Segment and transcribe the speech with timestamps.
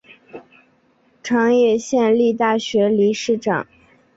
[1.21, 3.67] 长野县立大学理事长。